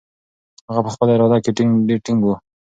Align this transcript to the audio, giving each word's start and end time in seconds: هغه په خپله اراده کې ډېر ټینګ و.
هغه 0.69 0.81
په 0.85 0.89
خپله 0.93 1.11
اراده 1.15 1.37
کې 1.43 1.51
ډېر 1.87 1.99
ټینګ 2.05 2.21
و. 2.23 2.29